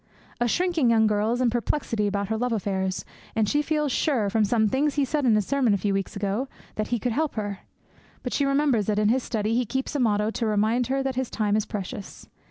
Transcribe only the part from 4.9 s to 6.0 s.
he said in his sermon a few